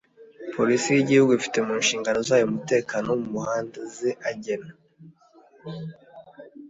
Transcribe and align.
Polisi 0.55 0.87
y’Igihugu 0.91 1.31
ifite 1.39 1.57
mu 1.67 1.73
nshingano 1.81 2.19
zayo 2.27 2.45
umutekano 2.47 3.05
wo 3.11 3.17
mu 3.23 3.29
muhanda 3.35 3.79
ze 3.95 4.11
agena 4.29 4.71